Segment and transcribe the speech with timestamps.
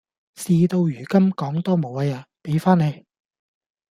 [0.33, 3.05] 事到如今講多無謂呀，畀返你